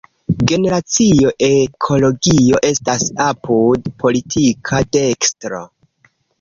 Generacio 0.51 1.33
Ekologio 1.47 2.63
estas 2.71 3.07
apud 3.27 3.93
politika 4.07 4.85
dekstro. 5.01 5.65